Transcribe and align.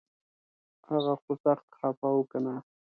هغه 0.89 1.13
خو 1.21 1.31
سخت 1.43 1.67
خفه 1.77 2.07
و 2.15 2.19
کنه 2.31 2.53